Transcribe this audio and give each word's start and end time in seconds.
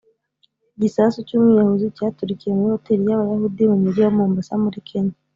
Igisasu 0.75 1.17
cy’umwiyahuzi 1.27 1.95
cyaturikiye 1.97 2.51
muri 2.55 2.71
hotel 2.75 2.99
y’abayahudi 3.09 3.63
mu 3.71 3.77
mujyi 3.81 4.01
wa 4.05 4.13
Mombasa 4.17 4.53
muri 4.63 4.79
Kenya 4.89 5.15